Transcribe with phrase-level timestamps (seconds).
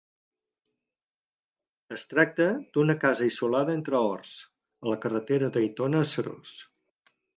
[1.97, 4.33] Es tracta d'una casa isolada entre horts,
[4.87, 6.57] a la carretera d'Aitona a Serós.